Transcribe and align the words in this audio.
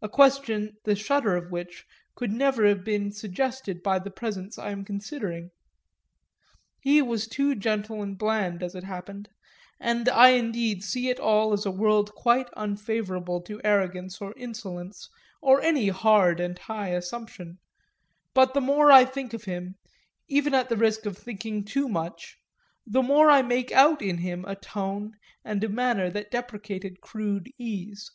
a 0.00 0.08
question 0.08 0.76
the 0.84 0.94
shudder 0.94 1.34
of 1.34 1.50
which 1.50 1.84
could 2.14 2.30
never 2.30 2.64
have 2.68 2.84
been 2.84 3.10
suggested 3.10 3.82
by 3.82 3.98
the 3.98 4.08
presence 4.08 4.56
I 4.56 4.70
am 4.70 4.84
considering. 4.84 5.50
He 6.80 6.98
too 7.00 7.04
was 7.06 7.26
gentle 7.26 8.00
and 8.00 8.16
bland, 8.16 8.62
as 8.62 8.76
it 8.76 8.84
happened 8.84 9.28
and 9.80 10.08
I 10.08 10.28
indeed 10.34 10.84
see 10.84 11.08
it 11.08 11.18
all 11.18 11.52
as 11.52 11.66
a 11.66 11.70
world 11.72 12.14
quite 12.14 12.46
unfavourable 12.56 13.40
to 13.42 13.60
arrogance 13.64 14.20
or 14.20 14.32
insolence 14.36 15.08
or 15.42 15.60
any 15.60 15.88
hard 15.88 16.38
and 16.38 16.56
high 16.56 16.90
assumption; 16.90 17.58
but 18.32 18.54
the 18.54 18.60
more 18.60 18.92
I 18.92 19.04
think 19.04 19.34
of 19.34 19.46
him 19.46 19.74
(even 20.28 20.54
at 20.54 20.68
the 20.68 20.76
risk 20.76 21.06
of 21.06 21.18
thinking 21.18 21.64
too 21.64 21.88
much) 21.88 22.38
the 22.86 23.02
more 23.02 23.28
I 23.28 23.42
make 23.42 23.72
out 23.72 24.00
in 24.00 24.18
him 24.18 24.44
a 24.44 24.54
tone 24.54 25.14
and 25.44 25.64
a 25.64 25.68
manner 25.68 26.08
that 26.08 26.30
deprecated 26.30 27.00
crude 27.00 27.50
ease. 27.58 28.12